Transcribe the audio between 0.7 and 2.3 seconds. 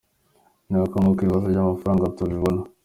uko nguko ibibazo by’amafaranga